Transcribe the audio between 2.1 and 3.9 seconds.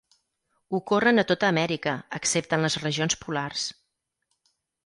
excepte en les regions polars.